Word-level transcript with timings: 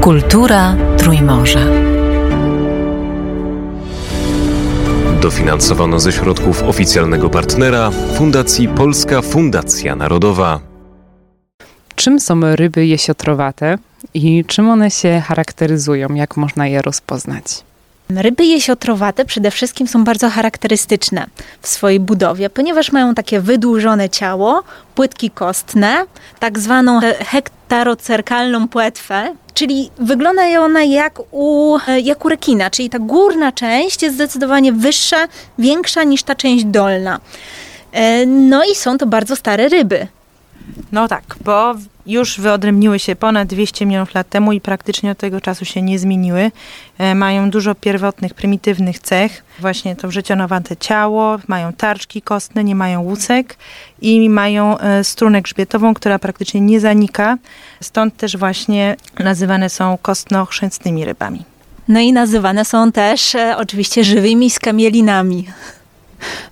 Kultura 0.00 0.76
Trójmorza. 0.98 1.60
Dofinansowano 5.22 6.00
ze 6.00 6.12
środków 6.12 6.62
oficjalnego 6.62 7.30
partnera 7.30 7.90
Fundacji 7.90 8.68
Polska 8.68 9.22
Fundacja 9.22 9.96
Narodowa. 9.96 10.60
Czym 11.94 12.20
są 12.20 12.56
ryby 12.56 12.86
jesiotrowate 12.86 13.78
i 14.14 14.44
czym 14.44 14.68
one 14.68 14.90
się 14.90 15.22
charakteryzują? 15.26 16.14
Jak 16.14 16.36
można 16.36 16.66
je 16.66 16.82
rozpoznać? 16.82 17.44
Ryby 18.10 18.44
jesiotrowate 18.44 19.24
przede 19.24 19.50
wszystkim 19.50 19.88
są 19.88 20.04
bardzo 20.04 20.30
charakterystyczne 20.30 21.26
w 21.60 21.68
swojej 21.68 22.00
budowie, 22.00 22.50
ponieważ 22.50 22.92
mają 22.92 23.14
takie 23.14 23.40
wydłużone 23.40 24.10
ciało, 24.10 24.62
płytki 24.94 25.30
kostne, 25.30 26.04
tak 26.38 26.58
zwaną 26.58 27.00
hektarocerkalną 27.26 28.68
płetwę, 28.68 29.34
czyli 29.54 29.90
wygląda 29.98 30.42
ona 30.60 30.82
jak 30.82 31.20
u, 31.30 31.78
jak 32.02 32.24
u 32.24 32.28
rekina, 32.28 32.70
czyli 32.70 32.90
ta 32.90 32.98
górna 32.98 33.52
część 33.52 34.02
jest 34.02 34.14
zdecydowanie 34.14 34.72
wyższa, 34.72 35.28
większa 35.58 36.04
niż 36.04 36.22
ta 36.22 36.34
część 36.34 36.64
dolna. 36.64 37.20
E, 37.92 38.26
no 38.26 38.64
i 38.64 38.74
są 38.74 38.98
to 38.98 39.06
bardzo 39.06 39.36
stare 39.36 39.68
ryby. 39.68 40.06
No 40.92 41.08
tak, 41.08 41.36
bo 41.44 41.74
już 42.06 42.40
wyodrębniły 42.40 42.98
się 42.98 43.16
ponad 43.16 43.48
200 43.48 43.86
milionów 43.86 44.14
lat 44.14 44.28
temu 44.28 44.52
i 44.52 44.60
praktycznie 44.60 45.10
od 45.10 45.18
tego 45.18 45.40
czasu 45.40 45.64
się 45.64 45.82
nie 45.82 45.98
zmieniły. 45.98 46.50
E, 46.98 47.14
mają 47.14 47.50
dużo 47.50 47.74
pierwotnych, 47.74 48.34
prymitywnych 48.34 48.98
cech. 48.98 49.44
Właśnie 49.60 49.96
to 49.96 50.08
wrzecionowate 50.08 50.76
ciało, 50.76 51.38
mają 51.48 51.72
tarczki 51.72 52.22
kostne, 52.22 52.64
nie 52.64 52.74
mają 52.74 53.00
łusek 53.00 53.56
i 54.00 54.30
mają 54.30 54.78
e, 54.78 55.04
strunę 55.04 55.42
grzbietową, 55.42 55.94
która 55.94 56.18
praktycznie 56.18 56.60
nie 56.60 56.80
zanika. 56.80 57.38
Stąd 57.80 58.16
też 58.16 58.36
właśnie 58.36 58.96
nazywane 59.18 59.70
są 59.70 59.98
kostno-chrzęstnymi 60.02 61.04
rybami. 61.04 61.44
No 61.88 62.00
i 62.00 62.12
nazywane 62.12 62.64
są 62.64 62.92
też 62.92 63.34
e, 63.34 63.56
oczywiście 63.56 64.04
żywymi 64.04 64.50
skamielinami. 64.50 65.46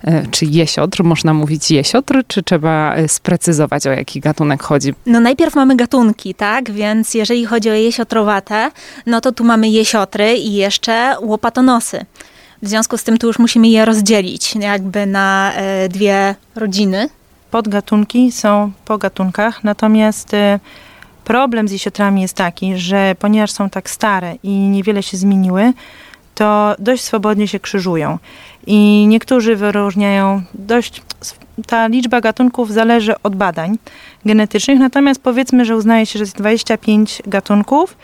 E, 0.03 0.27
czy 0.31 0.45
jesiotr, 0.45 1.03
można 1.03 1.33
mówić 1.33 1.71
jesiotr, 1.71 2.21
czy 2.27 2.43
trzeba 2.43 2.95
e, 2.95 3.07
sprecyzować, 3.07 3.87
o 3.87 3.91
jaki 3.91 4.19
gatunek 4.19 4.63
chodzi? 4.63 4.93
No 5.05 5.19
najpierw 5.19 5.55
mamy 5.55 5.75
gatunki, 5.75 6.35
tak? 6.35 6.71
Więc 6.71 7.13
jeżeli 7.13 7.45
chodzi 7.45 7.69
o 7.69 7.73
jesiotrowate, 7.73 8.71
no 9.05 9.21
to 9.21 9.31
tu 9.31 9.43
mamy 9.43 9.69
jesiotry 9.69 10.35
i 10.37 10.53
jeszcze 10.53 11.15
łopatonosy. 11.21 12.05
W 12.61 12.67
związku 12.67 12.97
z 12.97 13.03
tym 13.03 13.17
tu 13.17 13.27
już 13.27 13.39
musimy 13.39 13.67
je 13.67 13.85
rozdzielić 13.85 14.55
jakby 14.55 15.05
na 15.05 15.53
e, 15.53 15.89
dwie 15.89 16.35
rodziny. 16.55 17.09
Podgatunki 17.51 18.31
są 18.31 18.71
po 18.85 18.97
gatunkach, 18.97 19.63
natomiast 19.63 20.31
problem 21.23 21.67
z 21.67 21.71
jesiotrami 21.71 22.21
jest 22.21 22.33
taki, 22.33 22.77
że 22.77 23.15
ponieważ 23.19 23.51
są 23.51 23.69
tak 23.69 23.89
stare 23.89 24.35
i 24.43 24.49
niewiele 24.49 25.03
się 25.03 25.17
zmieniły, 25.17 25.73
to 26.35 26.75
dość 26.79 27.03
swobodnie 27.03 27.47
się 27.47 27.59
krzyżują. 27.59 28.17
I 28.67 29.05
niektórzy 29.07 29.55
wyróżniają 29.55 30.41
dość. 30.53 31.01
Ta 31.67 31.87
liczba 31.87 32.21
gatunków 32.21 32.71
zależy 32.73 33.13
od 33.23 33.35
badań 33.35 33.77
genetycznych, 34.25 34.79
natomiast 34.79 35.21
powiedzmy, 35.21 35.65
że 35.65 35.75
uznaje 35.75 36.05
się, 36.05 36.19
że 36.19 36.23
jest 36.23 36.37
25 36.37 37.21
gatunków, 37.27 37.97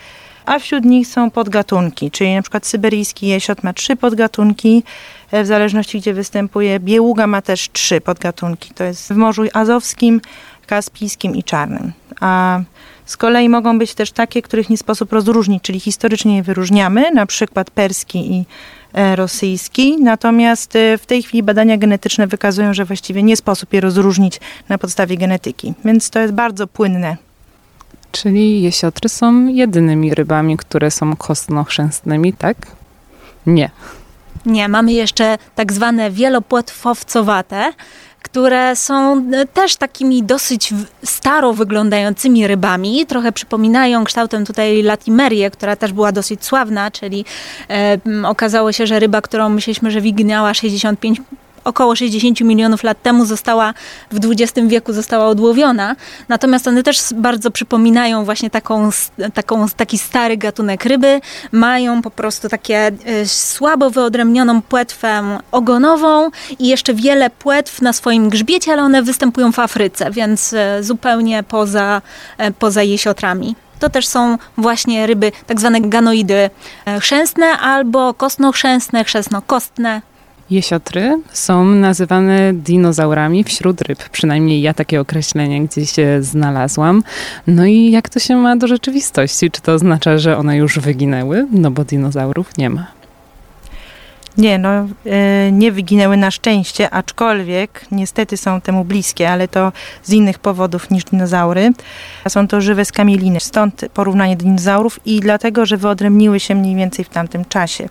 a 0.46 0.58
wśród 0.58 0.84
nich 0.84 1.06
są 1.06 1.30
podgatunki, 1.30 2.10
czyli 2.10 2.34
na 2.34 2.42
przykład 2.42 2.66
syberyjski 2.66 3.26
jesiot 3.26 3.62
ma 3.62 3.72
trzy 3.72 3.96
podgatunki, 3.96 4.82
e, 5.30 5.42
w 5.42 5.46
zależności 5.46 5.98
gdzie 5.98 6.14
występuje. 6.14 6.80
Bieługa 6.80 7.26
ma 7.26 7.42
też 7.42 7.70
trzy 7.72 8.00
podgatunki, 8.00 8.74
to 8.74 8.84
jest 8.84 9.12
w 9.12 9.16
Morzu 9.16 9.42
Azowskim, 9.52 10.20
Kaspijskim 10.66 11.36
i 11.36 11.42
Czarnym. 11.42 11.92
A 12.20 12.60
z 13.12 13.16
kolei 13.16 13.48
mogą 13.48 13.78
być 13.78 13.94
też 13.94 14.12
takie, 14.12 14.42
których 14.42 14.70
nie 14.70 14.78
sposób 14.78 15.12
rozróżnić, 15.12 15.62
czyli 15.62 15.80
historycznie 15.80 16.36
je 16.36 16.42
wyróżniamy, 16.42 17.10
na 17.10 17.26
przykład 17.26 17.70
perski 17.70 18.32
i 18.32 18.44
e, 18.92 19.16
rosyjski. 19.16 19.96
Natomiast 20.00 20.76
e, 20.76 20.98
w 20.98 21.06
tej 21.06 21.22
chwili 21.22 21.42
badania 21.42 21.76
genetyczne 21.76 22.26
wykazują, 22.26 22.74
że 22.74 22.84
właściwie 22.84 23.22
nie 23.22 23.36
sposób 23.36 23.72
je 23.72 23.80
rozróżnić 23.80 24.40
na 24.68 24.78
podstawie 24.78 25.16
genetyki, 25.16 25.74
więc 25.84 26.10
to 26.10 26.18
jest 26.18 26.34
bardzo 26.34 26.66
płynne. 26.66 27.16
Czyli 28.12 28.62
jesiotry 28.62 29.08
są 29.08 29.46
jedynymi 29.46 30.14
rybami, 30.14 30.56
które 30.56 30.90
są 30.90 31.16
kostnochrzęstnymi, 31.16 32.32
tak? 32.32 32.56
Nie. 33.46 33.70
Nie, 34.46 34.68
mamy 34.68 34.92
jeszcze 34.92 35.38
tak 35.54 35.72
zwane 35.72 36.10
wielopłetwowcowate, 36.10 37.72
które 38.22 38.76
są 38.76 39.24
e, 39.32 39.46
też 39.46 39.76
takimi 39.76 40.22
dosyć 40.22 40.74
staro 41.04 41.52
wyglądającymi 41.52 42.46
rybami. 42.46 43.06
Trochę 43.06 43.32
przypominają 43.32 44.04
kształtem 44.04 44.46
tutaj 44.46 44.82
latimerię, 44.82 45.50
która 45.50 45.76
też 45.76 45.92
była 45.92 46.12
dosyć 46.12 46.44
sławna, 46.44 46.90
czyli 46.90 47.24
e, 47.70 47.98
okazało 48.24 48.72
się, 48.72 48.86
że 48.86 49.00
ryba, 49.00 49.20
którą 49.20 49.48
myśleliśmy, 49.48 49.90
że 49.90 50.00
wignęła 50.00 50.54
65 50.54 51.20
około 51.64 51.96
60 51.96 52.40
milionów 52.40 52.82
lat 52.82 53.02
temu 53.02 53.24
została 53.24 53.74
w 54.10 54.20
XX 54.26 54.68
wieku 54.68 54.92
została 54.92 55.26
odłowiona. 55.26 55.96
Natomiast 56.28 56.68
one 56.68 56.82
też 56.82 56.98
bardzo 57.14 57.50
przypominają 57.50 58.24
właśnie 58.24 58.50
taką, 58.50 58.90
taką, 59.34 59.68
taki 59.68 59.98
stary 59.98 60.36
gatunek 60.36 60.84
ryby. 60.84 61.20
Mają 61.52 62.02
po 62.02 62.10
prostu 62.10 62.48
takie 62.48 62.90
y, 63.22 63.28
słabo 63.28 63.90
wyodrębnioną 63.90 64.62
płetwę 64.62 65.38
ogonową 65.52 66.30
i 66.58 66.68
jeszcze 66.68 66.94
wiele 66.94 67.30
płetw 67.30 67.82
na 67.82 67.92
swoim 67.92 68.28
grzbiecie, 68.28 68.72
ale 68.72 68.82
one 68.82 69.02
występują 69.02 69.52
w 69.52 69.58
Afryce, 69.58 70.10
więc 70.10 70.52
y, 70.52 70.58
zupełnie 70.80 71.42
poza, 71.42 72.02
y, 72.40 72.52
poza 72.52 72.82
jesiotrami. 72.82 73.56
To 73.78 73.90
też 73.90 74.06
są 74.06 74.38
właśnie 74.58 75.06
ryby 75.06 75.32
tak 75.46 75.60
zwane 75.60 75.80
ganoidy 75.80 76.50
chrzęsne 77.00 77.46
albo 77.46 78.14
kostno-chrzęsne, 78.14 79.04
chrzęsno-kostne. 79.04 80.00
Jesiotry 80.52 81.22
są 81.32 81.64
nazywane 81.64 82.52
dinozaurami 82.54 83.44
wśród 83.44 83.80
ryb. 83.80 84.08
Przynajmniej 84.08 84.62
ja 84.62 84.74
takie 84.74 85.00
określenie 85.00 85.66
gdzieś 85.66 85.92
znalazłam. 86.20 87.02
No 87.46 87.66
i 87.66 87.90
jak 87.90 88.08
to 88.08 88.20
się 88.20 88.36
ma 88.36 88.56
do 88.56 88.66
rzeczywistości? 88.66 89.50
Czy 89.50 89.60
to 89.60 89.72
oznacza, 89.72 90.18
że 90.18 90.38
one 90.38 90.56
już 90.56 90.78
wyginęły? 90.78 91.46
No 91.50 91.70
bo 91.70 91.84
dinozaurów 91.84 92.58
nie 92.58 92.70
ma. 92.70 92.86
Nie, 94.38 94.58
no 94.58 94.70
e, 95.06 95.52
nie 95.52 95.72
wyginęły 95.72 96.16
na 96.16 96.30
szczęście, 96.30 96.90
aczkolwiek 96.90 97.86
niestety 97.90 98.36
są 98.36 98.60
temu 98.60 98.84
bliskie, 98.84 99.30
ale 99.30 99.48
to 99.48 99.72
z 100.02 100.12
innych 100.12 100.38
powodów 100.38 100.90
niż 100.90 101.04
dinozaury. 101.04 101.72
Są 102.28 102.48
to 102.48 102.60
żywe 102.60 102.84
skamieliny, 102.84 103.40
stąd 103.40 103.84
porównanie 103.94 104.36
dinozaurów 104.36 105.00
i 105.04 105.20
dlatego, 105.20 105.66
że 105.66 105.76
wyodrębniły 105.76 106.40
się 106.40 106.54
mniej 106.54 106.76
więcej 106.76 107.04
w 107.04 107.08
tamtym 107.08 107.44
czasie 107.44 107.88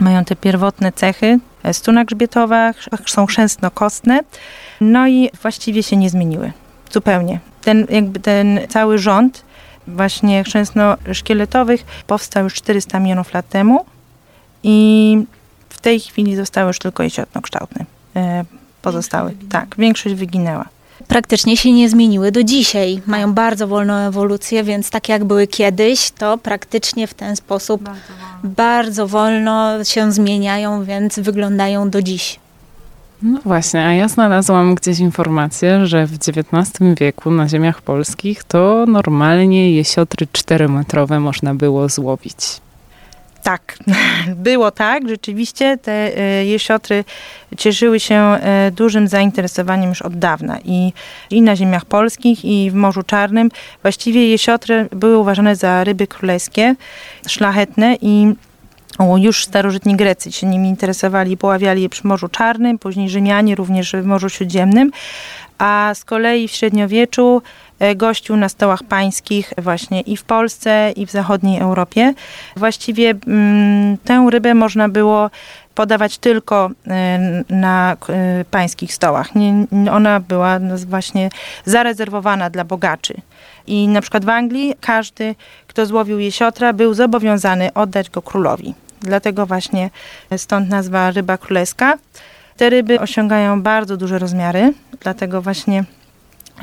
mają 0.00 0.24
te 0.24 0.36
pierwotne 0.36 0.92
cechy. 0.92 1.38
Struna 1.72 2.04
grzbietowa, 2.04 2.72
są 3.06 3.26
chrzęstno-kostne, 3.26 4.20
no 4.80 5.08
i 5.08 5.30
właściwie 5.42 5.82
się 5.82 5.96
nie 5.96 6.10
zmieniły. 6.10 6.52
Zupełnie. 6.90 7.40
Ten, 7.62 7.86
jakby 7.90 8.20
ten 8.20 8.60
cały 8.68 8.98
rząd 8.98 9.44
właśnie 9.88 10.44
chrzęsno-szkieletowych 10.44 11.84
powstał 12.06 12.44
już 12.44 12.54
400 12.54 13.00
milionów 13.00 13.34
lat 13.34 13.48
temu 13.48 13.84
i 14.62 15.18
w 15.68 15.80
tej 15.80 16.00
chwili 16.00 16.36
zostały 16.36 16.68
już 16.68 16.78
tylko 16.78 17.02
jesiotnokształtne. 17.02 17.84
Pozostałe. 18.82 19.32
Tak, 19.50 19.74
większość 19.78 20.14
wyginęła 20.14 20.73
praktycznie 21.08 21.56
się 21.56 21.72
nie 21.72 21.88
zmieniły 21.88 22.32
do 22.32 22.44
dzisiaj. 22.44 23.02
Mają 23.06 23.32
bardzo 23.32 23.68
wolną 23.68 23.94
ewolucję, 23.94 24.64
więc 24.64 24.90
tak 24.90 25.08
jak 25.08 25.24
były 25.24 25.46
kiedyś, 25.46 26.10
to 26.10 26.38
praktycznie 26.38 27.06
w 27.06 27.14
ten 27.14 27.36
sposób 27.36 27.82
bardzo 27.82 28.02
wolno, 28.08 28.54
bardzo 28.56 29.06
wolno 29.06 29.84
się 29.84 30.12
zmieniają, 30.12 30.84
więc 30.84 31.18
wyglądają 31.18 31.90
do 31.90 32.02
dziś. 32.02 32.38
No 33.22 33.38
właśnie, 33.44 33.86
a 33.86 33.92
ja 33.92 34.08
znalazłam 34.08 34.74
gdzieś 34.74 34.98
informację, 34.98 35.86
że 35.86 36.06
w 36.06 36.14
XIX 36.14 36.94
wieku 37.00 37.30
na 37.30 37.48
ziemiach 37.48 37.82
polskich 37.82 38.44
to 38.44 38.84
normalnie 38.88 39.72
jesiotry 39.72 40.26
czterometrowe 40.32 41.20
można 41.20 41.54
było 41.54 41.88
złowić. 41.88 42.36
Tak, 43.44 43.78
było 44.46 44.70
tak. 44.70 45.08
Rzeczywiście 45.08 45.78
te 45.78 45.92
e, 45.92 46.46
jesiotry 46.46 47.04
cieszyły 47.58 48.00
się 48.00 48.14
e, 48.14 48.70
dużym 48.70 49.08
zainteresowaniem 49.08 49.88
już 49.88 50.02
od 50.02 50.18
dawna 50.18 50.58
i, 50.64 50.92
i 51.30 51.42
na 51.42 51.56
ziemiach 51.56 51.84
polskich 51.84 52.44
i 52.44 52.70
w 52.70 52.74
Morzu 52.74 53.02
Czarnym. 53.02 53.50
Właściwie 53.82 54.28
jesiotry 54.28 54.88
były 54.92 55.18
uważane 55.18 55.56
za 55.56 55.84
ryby 55.84 56.06
królewskie, 56.06 56.74
szlachetne 57.26 57.96
i 58.00 58.34
już 59.16 59.44
starożytni 59.44 59.96
Grecy 59.96 60.32
się 60.32 60.46
nimi 60.46 60.68
interesowali, 60.68 61.36
poławiali 61.36 61.82
je 61.82 61.88
przy 61.88 62.06
Morzu 62.06 62.28
Czarnym, 62.28 62.78
później 62.78 63.08
Rzymianie 63.08 63.54
również 63.54 63.92
w 63.92 64.06
Morzu 64.06 64.28
Śródziemnym, 64.28 64.90
a 65.58 65.92
z 65.94 66.04
kolei 66.04 66.48
w 66.48 66.52
średniowieczu 66.52 67.42
E, 67.78 67.94
gościł 67.94 68.36
na 68.36 68.48
stołach 68.48 68.82
pańskich 68.82 69.52
właśnie 69.58 70.00
i 70.00 70.16
w 70.16 70.24
Polsce, 70.24 70.92
i 70.96 71.06
w 71.06 71.10
zachodniej 71.10 71.60
Europie. 71.60 72.14
Właściwie 72.56 73.14
mm, 73.26 73.98
tę 73.98 74.26
rybę 74.30 74.54
można 74.54 74.88
było 74.88 75.30
podawać 75.74 76.18
tylko 76.18 76.70
e, 76.86 77.44
na 77.50 77.96
e, 78.08 78.44
pańskich 78.50 78.94
stołach. 78.94 79.28
Ona 79.92 80.20
była 80.20 80.58
właśnie 80.86 81.30
zarezerwowana 81.64 82.50
dla 82.50 82.64
bogaczy. 82.64 83.14
I 83.66 83.88
na 83.88 84.00
przykład 84.00 84.24
w 84.24 84.28
Anglii 84.28 84.74
każdy, 84.80 85.34
kto 85.66 85.86
złowił 85.86 86.18
jesiotra, 86.18 86.72
był 86.72 86.94
zobowiązany 86.94 87.72
oddać 87.74 88.10
go 88.10 88.22
królowi. 88.22 88.74
Dlatego 89.00 89.46
właśnie 89.46 89.90
stąd 90.36 90.68
nazwa 90.68 91.10
ryba 91.10 91.38
królewska. 91.38 91.98
Te 92.56 92.70
ryby 92.70 93.00
osiągają 93.00 93.62
bardzo 93.62 93.96
duże 93.96 94.18
rozmiary, 94.18 94.72
dlatego 95.00 95.42
właśnie 95.42 95.84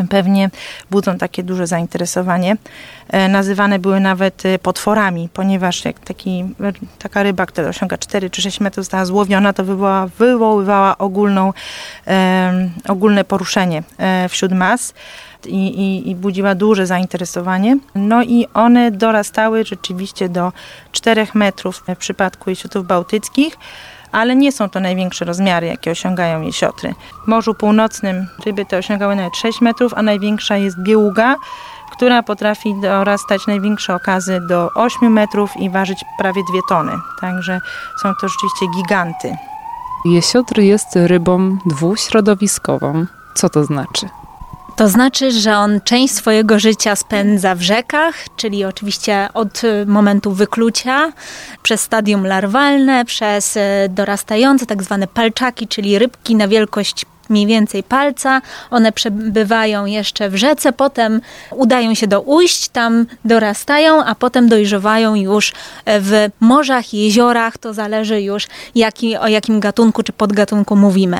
pewnie 0.09 0.49
budzą 0.91 1.17
takie 1.17 1.43
duże 1.43 1.67
zainteresowanie. 1.67 2.57
E, 3.09 3.27
nazywane 3.27 3.79
były 3.79 3.99
nawet 3.99 4.45
e, 4.45 4.59
potworami, 4.59 5.29
ponieważ 5.33 5.85
jak 5.85 5.99
taki, 5.99 6.45
taka 6.99 7.23
ryba, 7.23 7.45
która 7.45 7.69
osiąga 7.69 7.97
4 7.97 8.29
czy 8.29 8.41
6 8.41 8.59
metrów 8.59 8.85
została 8.85 9.05
złowiona, 9.05 9.53
to 9.53 9.63
wywołała, 9.63 10.07
wywoływała 10.07 10.97
ogólną, 10.97 11.53
e, 12.07 12.69
ogólne 12.87 13.23
poruszenie 13.23 13.83
e, 13.97 14.29
wśród 14.29 14.51
mas. 14.51 14.93
I, 15.45 15.67
i, 15.67 16.09
i, 16.09 16.15
budziła 16.15 16.55
duże 16.55 16.87
zainteresowanie. 16.87 17.77
No 17.95 18.23
i 18.23 18.47
one 18.53 18.91
dorastały 18.91 19.65
rzeczywiście 19.65 20.29
do 20.29 20.53
4 20.91 21.27
metrów 21.33 21.83
w 21.87 21.95
przypadku 21.97 22.49
jesiotów 22.49 22.87
bałtyckich 22.87 23.57
ale 24.11 24.35
nie 24.35 24.51
są 24.51 24.69
to 24.69 24.79
największe 24.79 25.25
rozmiary, 25.25 25.67
jakie 25.67 25.91
osiągają 25.91 26.41
jesiotry. 26.41 26.95
W 27.25 27.27
Morzu 27.27 27.53
Północnym 27.53 28.27
ryby 28.45 28.65
te 28.65 28.77
osiągały 28.77 29.15
nawet 29.15 29.37
6 29.37 29.61
metrów, 29.61 29.93
a 29.95 30.01
największa 30.01 30.57
jest 30.57 30.79
bieługa, 30.79 31.35
która 31.91 32.23
potrafi 32.23 32.75
dorastać 32.81 33.47
największe 33.47 33.95
okazy 33.95 34.41
do 34.49 34.69
8 34.75 35.13
metrów 35.13 35.57
i 35.57 35.69
ważyć 35.69 36.05
prawie 36.17 36.41
2 36.51 36.59
tony. 36.69 36.91
Także 37.21 37.59
są 38.01 38.13
to 38.21 38.27
rzeczywiście 38.27 38.67
giganty. 38.75 39.37
Jesiotr 40.05 40.59
jest 40.59 40.87
rybą 40.95 41.57
dwuśrodowiskową. 41.65 43.05
Co 43.35 43.49
to 43.49 43.63
znaczy? 43.63 44.09
To 44.75 44.89
znaczy, 44.89 45.31
że 45.31 45.57
on 45.57 45.81
część 45.81 46.13
swojego 46.13 46.59
życia 46.59 46.95
spędza 46.95 47.55
w 47.55 47.61
rzekach, 47.61 48.15
czyli 48.35 48.65
oczywiście 48.65 49.29
od 49.33 49.63
y, 49.63 49.85
momentu 49.85 50.31
wyklucia, 50.31 51.11
przez 51.63 51.81
stadium 51.81 52.25
larwalne, 52.25 53.05
przez 53.05 53.57
y, 53.57 53.59
dorastające 53.89 54.65
tak 54.65 54.83
zwane 54.83 55.07
palczaki, 55.07 55.67
czyli 55.67 55.99
rybki 55.99 56.35
na 56.35 56.47
wielkość 56.47 57.05
mniej 57.31 57.45
więcej 57.47 57.83
palca. 57.83 58.41
One 58.71 58.91
przebywają 58.91 59.85
jeszcze 59.85 60.29
w 60.29 60.35
rzece, 60.35 60.73
potem 60.73 61.21
udają 61.51 61.95
się 61.95 62.07
do 62.07 62.21
ujść, 62.21 62.69
tam 62.69 63.05
dorastają, 63.25 64.03
a 64.03 64.15
potem 64.15 64.49
dojrzewają 64.49 65.15
już 65.15 65.53
w 65.85 66.29
morzach, 66.39 66.93
jeziorach. 66.93 67.57
To 67.57 67.73
zależy 67.73 68.21
już 68.21 68.47
jaki, 68.75 69.17
o 69.17 69.27
jakim 69.27 69.59
gatunku 69.59 70.03
czy 70.03 70.13
podgatunku 70.13 70.75
mówimy. 70.75 71.19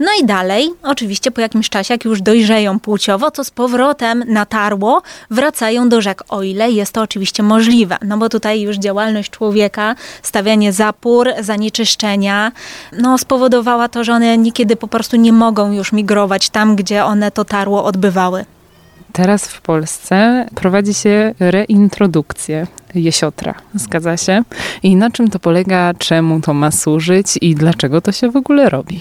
No 0.00 0.06
i 0.22 0.26
dalej, 0.26 0.70
oczywiście 0.82 1.30
po 1.30 1.40
jakimś 1.40 1.68
czasie, 1.68 1.94
jak 1.94 2.04
już 2.04 2.22
dojrzeją 2.22 2.80
płciowo, 2.80 3.30
to 3.30 3.44
z 3.44 3.50
powrotem 3.50 4.24
na 4.26 4.46
tarło 4.46 5.02
wracają 5.30 5.88
do 5.88 6.00
rzek, 6.00 6.22
o 6.28 6.42
ile 6.42 6.70
jest 6.70 6.92
to 6.92 7.02
oczywiście 7.02 7.42
możliwe. 7.42 7.96
No 8.02 8.18
bo 8.18 8.28
tutaj 8.28 8.60
już 8.60 8.76
działalność 8.76 9.30
człowieka, 9.30 9.94
stawianie 10.22 10.72
zapór, 10.72 11.28
zanieczyszczenia, 11.40 12.52
no 12.98 13.18
spowodowała 13.18 13.88
to, 13.88 14.04
że 14.04 14.12
one 14.12 14.38
niekiedy 14.38 14.76
po 14.76 14.88
prostu 14.88 15.16
nie 15.16 15.32
mogą 15.32 15.72
już 15.72 15.92
migrować 15.92 16.50
tam, 16.50 16.76
gdzie 16.76 17.04
one 17.04 17.30
to 17.30 17.44
tarło 17.44 17.84
odbywały. 17.84 18.44
Teraz 19.12 19.48
w 19.48 19.60
Polsce 19.60 20.46
prowadzi 20.54 20.94
się 20.94 21.34
reintrodukcję 21.40 22.66
jesiotra. 22.94 23.54
Zgadza 23.74 24.16
się? 24.16 24.42
I 24.82 24.96
na 24.96 25.10
czym 25.10 25.30
to 25.30 25.38
polega, 25.38 25.94
czemu 25.98 26.40
to 26.40 26.54
ma 26.54 26.70
służyć 26.70 27.38
i 27.40 27.54
dlaczego 27.54 28.00
to 28.00 28.12
się 28.12 28.30
w 28.30 28.36
ogóle 28.36 28.70
robi? 28.70 29.00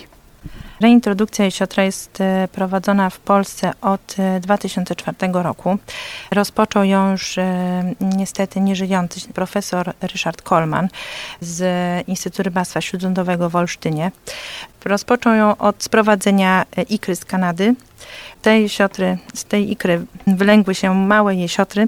Reintrodukcja 0.80 1.46
jesiotra 1.46 1.84
jest 1.84 2.22
e, 2.22 2.48
prowadzona 2.52 3.10
w 3.10 3.20
Polsce 3.20 3.72
od 3.82 4.16
2004 4.42 5.18
e, 5.22 5.44
roku. 5.44 5.78
Rozpoczął 6.32 6.84
ją 6.84 7.12
już 7.12 7.38
e, 7.38 7.84
niestety 8.02 8.60
nieżyjący 8.60 9.34
profesor 9.34 9.94
Ryszard 10.02 10.42
Kolman 10.42 10.88
z 11.42 11.64
Instytutu 12.08 12.44
Rybactwa 12.44 12.82
Śródlądowego 12.82 13.50
w 13.50 13.56
Olsztynie. 13.56 14.12
Rozpoczął 14.86 15.34
ją 15.34 15.58
od 15.58 15.84
sprowadzenia 15.84 16.66
ikry 16.90 17.16
z 17.16 17.26
Kanady. 17.26 17.76
Te 18.42 18.62
jesiotry, 18.62 19.18
z 19.34 19.44
tej 19.44 19.72
ikry 19.72 20.06
wylęgły 20.28 20.76
się 20.76 20.96
małe 20.96 21.36
jesiotry, 21.36 21.88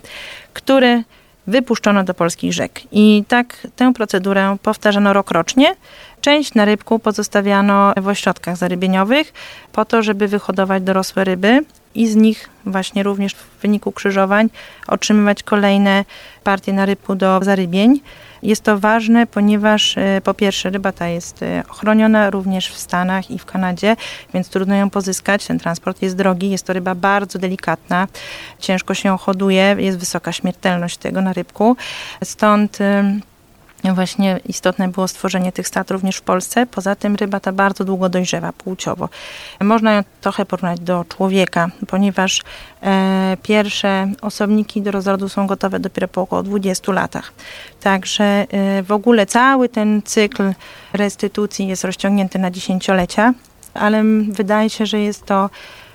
które 0.53 1.03
wypuszczono 1.49 2.03
do 2.03 2.13
polskich 2.13 2.53
rzek. 2.53 2.81
I 2.91 3.23
tak 3.27 3.67
tę 3.75 3.93
procedurę 3.93 4.57
powtarzano 4.63 5.13
rokrocznie. 5.13 5.75
Część 6.21 6.53
na 6.53 6.65
rybku 6.65 6.99
pozostawiano 6.99 7.93
w 7.97 8.07
ośrodkach 8.07 8.57
zarybieniowych 8.57 9.33
po 9.71 9.85
to, 9.85 10.03
żeby 10.03 10.27
wyhodować 10.27 10.83
dorosłe 10.83 11.23
ryby 11.23 11.65
i 11.95 12.07
z 12.07 12.15
nich 12.15 12.49
właśnie 12.65 13.03
również 13.03 13.33
w 13.33 13.61
wyniku 13.61 13.91
krzyżowań 13.91 14.49
otrzymywać 14.87 15.43
kolejne 15.43 16.05
partie 16.43 16.73
na 16.73 16.85
rybku 16.85 17.15
do 17.15 17.39
zarybień. 17.43 18.01
Jest 18.43 18.63
to 18.63 18.79
ważne, 18.79 19.27
ponieważ 19.27 19.97
e, 19.97 20.21
po 20.23 20.33
pierwsze 20.33 20.69
ryba 20.69 20.91
ta 20.91 21.07
jest 21.07 21.43
e, 21.43 21.63
ochroniona 21.69 22.29
również 22.29 22.69
w 22.69 22.77
Stanach 22.77 23.31
i 23.31 23.39
w 23.39 23.45
Kanadzie, 23.45 23.95
więc 24.33 24.49
trudno 24.49 24.75
ją 24.75 24.89
pozyskać. 24.89 25.47
Ten 25.47 25.59
transport 25.59 26.01
jest 26.01 26.15
drogi, 26.15 26.49
jest 26.49 26.65
to 26.65 26.73
ryba 26.73 26.95
bardzo 26.95 27.39
delikatna, 27.39 28.07
ciężko 28.59 28.93
się 28.93 29.17
hoduje, 29.17 29.75
jest 29.79 29.97
wysoka 29.97 30.31
śmiertelność 30.31 30.97
tego 30.97 31.21
na 31.21 31.33
rybku. 31.33 31.75
Stąd 32.23 32.77
Właśnie 33.83 34.39
istotne 34.45 34.87
było 34.87 35.07
stworzenie 35.07 35.51
tych 35.51 35.67
stad 35.67 35.91
również 35.91 36.17
w 36.17 36.21
Polsce. 36.21 36.65
Poza 36.65 36.95
tym 36.95 37.15
ryba 37.15 37.39
ta 37.39 37.51
bardzo 37.51 37.85
długo 37.85 38.09
dojrzewa 38.09 38.53
płciowo. 38.53 39.09
Można 39.61 39.93
ją 39.93 40.03
trochę 40.21 40.45
porównać 40.45 40.79
do 40.79 41.05
człowieka, 41.09 41.69
ponieważ 41.87 42.41
e, 42.83 43.37
pierwsze 43.43 44.11
osobniki 44.21 44.81
do 44.81 44.91
rozrodu 44.91 45.29
są 45.29 45.47
gotowe 45.47 45.79
dopiero 45.79 46.07
po 46.07 46.21
około 46.21 46.43
20 46.43 46.91
latach. 46.91 47.33
Także 47.81 48.23
e, 48.23 48.83
w 48.83 48.91
ogóle 48.91 49.25
cały 49.25 49.69
ten 49.69 50.01
cykl 50.05 50.53
restytucji 50.93 51.67
jest 51.67 51.83
rozciągnięty 51.83 52.39
na 52.39 52.51
dziesięciolecia, 52.51 53.33
ale 53.73 54.03
wydaje 54.31 54.69
się, 54.69 54.85
że 54.85 54.99
jest 54.99 55.25
to 55.25 55.49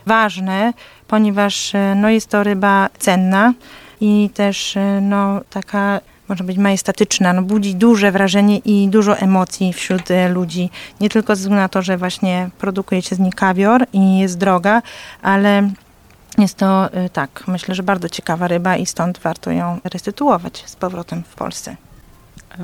ważne, 0.07 0.73
ponieważ 1.09 1.75
e, 1.75 1.95
no, 1.95 2.11
jest 2.11 2.31
to 2.31 2.43
ryba 2.43 2.89
cenna 2.99 3.53
i 4.01 4.31
też 4.35 4.77
e, 4.77 5.01
no, 5.01 5.41
taka 5.51 6.01
może 6.29 6.44
być 6.44 6.59
majestatyczna, 6.59 7.32
no 7.32 7.43
budzi 7.43 7.75
duże 7.75 8.12
wrażenie 8.12 8.59
i 8.59 8.88
dużo 8.88 9.19
emocji 9.19 9.73
wśród 9.73 10.11
e, 10.11 10.29
ludzi. 10.29 10.71
Nie 11.00 11.09
tylko 11.09 11.37
ze 11.37 11.41
względu 11.41 11.61
na 11.61 11.69
to, 11.69 11.82
że 11.82 11.97
właśnie 11.97 12.50
produkuje 12.59 13.03
się 13.03 13.17
z 13.17 13.19
niej 13.19 13.32
kawior 13.32 13.87
i 13.93 14.19
jest 14.19 14.38
droga, 14.38 14.82
ale 15.23 15.71
jest 16.38 16.56
to 16.56 16.93
e, 16.93 17.11
tak, 17.11 17.44
myślę, 17.47 17.75
że 17.75 17.82
bardzo 17.82 18.09
ciekawa 18.09 18.49
ryba 18.49 18.76
i 18.76 18.87
stąd 18.87 19.19
warto 19.19 19.50
ją 19.50 19.79
restytuować 19.85 20.62
z 20.67 20.76
powrotem 20.76 21.23
w 21.23 21.35
Polsce. 21.35 21.77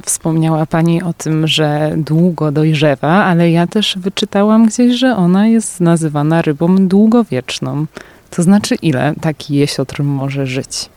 Wspomniała 0.04 0.66
Pani 0.66 1.02
o 1.02 1.12
tym, 1.12 1.46
że 1.46 1.92
długo 1.96 2.52
dojrzewa, 2.52 3.24
ale 3.24 3.50
ja 3.50 3.66
też 3.66 3.98
wyczytałam 3.98 4.66
gdzieś, 4.66 4.98
że 4.98 5.16
ona 5.16 5.46
jest 5.46 5.80
nazywana 5.80 6.42
rybą 6.42 6.88
długowieczną. 6.88 7.86
To 8.30 8.42
znaczy, 8.42 8.74
ile 8.74 9.14
taki 9.20 9.54
jesiotr 9.54 10.02
może 10.02 10.46
żyć? 10.46 10.90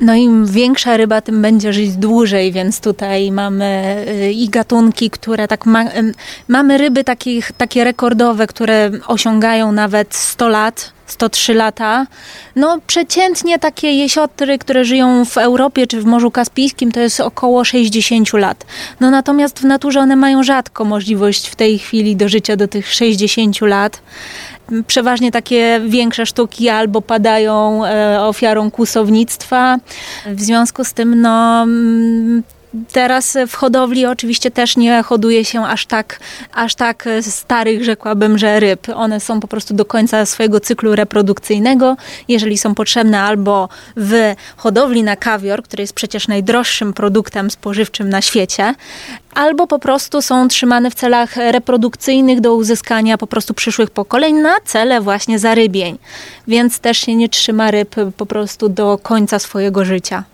No 0.00 0.14
im 0.14 0.46
większa 0.46 0.96
ryba, 0.96 1.20
tym 1.20 1.42
będzie 1.42 1.72
żyć 1.72 1.96
dłużej, 1.96 2.52
więc 2.52 2.80
tutaj 2.80 3.32
mamy 3.32 3.96
y, 4.08 4.32
i 4.32 4.48
gatunki, 4.48 5.10
które 5.10 5.48
tak 5.48 5.66
ma, 5.66 5.84
mamy 6.48 6.78
ryby 6.78 7.04
takich, 7.04 7.52
takie 7.52 7.84
rekordowe, 7.84 8.46
które 8.46 8.90
osiągają 9.06 9.72
nawet 9.72 10.14
100 10.14 10.48
lat, 10.48 10.92
103 11.06 11.54
lata. 11.54 12.06
No 12.56 12.78
przeciętnie 12.86 13.58
takie 13.58 13.92
jesiotry, 13.92 14.58
które 14.58 14.84
żyją 14.84 15.24
w 15.24 15.38
Europie 15.38 15.86
czy 15.86 16.00
w 16.00 16.04
Morzu 16.04 16.30
Kaspijskim, 16.30 16.92
to 16.92 17.00
jest 17.00 17.20
około 17.20 17.64
60 17.64 18.32
lat. 18.32 18.66
No 19.00 19.10
natomiast 19.10 19.58
w 19.58 19.64
naturze 19.64 20.00
one 20.00 20.16
mają 20.16 20.42
rzadko 20.42 20.84
możliwość 20.84 21.48
w 21.48 21.56
tej 21.56 21.78
chwili 21.78 22.16
dożycia 22.16 22.56
do 22.56 22.68
tych 22.68 22.94
60 22.94 23.60
lat 23.60 24.00
przeważnie 24.86 25.32
takie 25.32 25.80
większe 25.86 26.26
sztuki 26.26 26.68
albo 26.68 27.02
padają 27.02 27.84
e, 27.84 28.20
ofiarą 28.20 28.70
kłusownictwa. 28.70 29.78
W 30.26 30.40
związku 30.40 30.84
z 30.84 30.92
tym, 30.92 31.20
no 31.20 31.62
mm, 31.62 32.42
Teraz 32.92 33.36
w 33.48 33.54
hodowli 33.54 34.06
oczywiście 34.06 34.50
też 34.50 34.76
nie 34.76 35.02
hoduje 35.02 35.44
się 35.44 35.64
aż 35.66 35.86
tak, 35.86 36.20
aż 36.52 36.74
tak 36.74 37.08
starych, 37.20 37.84
rzekłabym, 37.84 38.38
że 38.38 38.60
ryb. 38.60 38.86
One 38.94 39.20
są 39.20 39.40
po 39.40 39.48
prostu 39.48 39.74
do 39.74 39.84
końca 39.84 40.26
swojego 40.26 40.60
cyklu 40.60 40.94
reprodukcyjnego. 40.94 41.96
Jeżeli 42.28 42.58
są 42.58 42.74
potrzebne 42.74 43.20
albo 43.20 43.68
w 43.96 44.34
hodowli 44.56 45.02
na 45.02 45.16
kawior, 45.16 45.62
który 45.62 45.82
jest 45.82 45.92
przecież 45.92 46.28
najdroższym 46.28 46.92
produktem 46.92 47.50
spożywczym 47.50 48.08
na 48.08 48.22
świecie, 48.22 48.74
albo 49.34 49.66
po 49.66 49.78
prostu 49.78 50.22
są 50.22 50.48
trzymane 50.48 50.90
w 50.90 50.94
celach 50.94 51.36
reprodukcyjnych 51.36 52.40
do 52.40 52.54
uzyskania 52.54 53.18
po 53.18 53.26
prostu 53.26 53.54
przyszłych 53.54 53.90
pokoleń 53.90 54.34
na 54.34 54.56
cele 54.64 55.00
właśnie 55.00 55.38
zarybień. 55.38 55.98
Więc 56.48 56.80
też 56.80 56.98
się 56.98 57.14
nie 57.14 57.28
trzyma 57.28 57.70
ryb 57.70 57.94
po 58.16 58.26
prostu 58.26 58.68
do 58.68 58.98
końca 59.02 59.38
swojego 59.38 59.84
życia. 59.84 60.24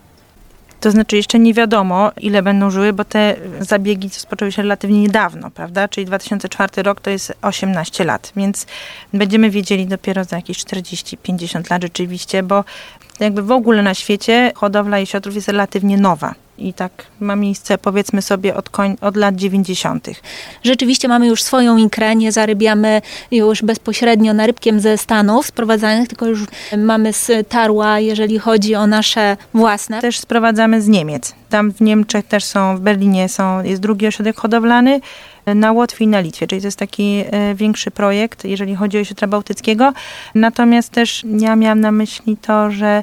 To 0.80 0.90
znaczy 0.90 1.16
jeszcze 1.16 1.38
nie 1.38 1.54
wiadomo, 1.54 2.12
ile 2.16 2.42
będą 2.42 2.70
żyły, 2.70 2.92
bo 2.92 3.04
te 3.04 3.36
zabiegi 3.60 4.08
rozpoczęły 4.08 4.52
się 4.52 4.62
relatywnie 4.62 5.00
niedawno, 5.00 5.50
prawda? 5.50 5.88
Czyli 5.88 6.06
2004 6.06 6.82
rok 6.82 7.00
to 7.00 7.10
jest 7.10 7.32
18 7.42 8.04
lat, 8.04 8.32
więc 8.36 8.66
będziemy 9.12 9.50
wiedzieli 9.50 9.86
dopiero 9.86 10.24
za 10.24 10.36
jakieś 10.36 10.58
40-50 10.58 11.70
lat 11.70 11.82
rzeczywiście, 11.82 12.42
bo 12.42 12.64
jakby 13.20 13.42
w 13.42 13.50
ogóle 13.50 13.82
na 13.82 13.94
świecie 13.94 14.52
hodowla 14.54 14.98
jesiotrów 14.98 15.34
jest 15.34 15.48
relatywnie 15.48 15.96
nowa. 15.96 16.34
I 16.58 16.74
tak 16.74 17.06
ma 17.20 17.36
miejsce, 17.36 17.78
powiedzmy 17.78 18.22
sobie, 18.22 18.56
od, 18.56 18.70
koń, 18.70 18.96
od 19.00 19.16
lat 19.16 19.36
90. 19.36 20.08
Rzeczywiście 20.64 21.08
mamy 21.08 21.26
już 21.26 21.42
swoją 21.42 21.76
ikrę, 21.76 22.16
nie 22.16 22.32
zarybiamy 22.32 23.02
już 23.30 23.62
bezpośrednio 23.62 24.34
narybkiem 24.34 24.80
ze 24.80 24.98
Stanów 24.98 25.46
sprowadzanych, 25.46 26.08
tylko 26.08 26.26
już 26.26 26.44
mamy 26.76 27.12
z 27.12 27.48
tarła, 27.48 27.98
jeżeli 27.98 28.38
chodzi 28.38 28.74
o 28.74 28.86
nasze 28.86 29.36
własne. 29.54 30.00
Też 30.00 30.18
sprowadzamy 30.18 30.82
z 30.82 30.88
Niemiec. 30.88 31.34
Tam 31.50 31.72
w 31.72 31.80
Niemczech 31.80 32.26
też 32.26 32.44
są, 32.44 32.76
w 32.76 32.80
Berlinie 32.80 33.28
są, 33.28 33.62
jest 33.62 33.82
drugi 33.82 34.06
ośrodek 34.06 34.36
hodowlany 34.36 35.00
na 35.46 35.72
Łotwie 35.72 36.04
i 36.04 36.08
na 36.08 36.20
Litwie, 36.20 36.46
czyli 36.46 36.60
to 36.60 36.66
jest 36.66 36.78
taki 36.78 37.24
e, 37.30 37.54
większy 37.54 37.90
projekt, 37.90 38.44
jeżeli 38.44 38.74
chodzi 38.74 38.96
o 38.96 38.98
jesiotra 38.98 39.28
bałtyckiego. 39.28 39.92
Natomiast 40.34 40.90
też 40.92 41.22
ja 41.38 41.56
miałam 41.56 41.80
na 41.80 41.92
myśli 41.92 42.36
to, 42.36 42.70
że 42.70 42.86
e, 42.86 43.02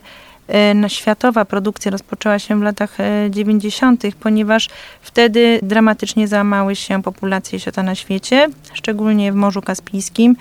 światowa 0.88 1.46
produkcja 1.46 1.92
rozpoczęła 1.92 2.40
się 2.40 2.60
w 2.60 2.64
latach 2.64 2.98
90., 3.30 4.06
e, 4.06 4.12
ponieważ 4.20 4.70
wtedy 5.02 5.60
dramatycznie 5.64 6.28
załamały 6.28 6.76
się 6.76 7.04
populacje 7.04 7.56
jesiota 7.56 7.84
na 7.84 7.96
świecie, 7.96 8.48
szczególnie 8.74 9.32
w 9.32 9.36
Morzu 9.36 9.62
Kaspijskim 9.62 10.36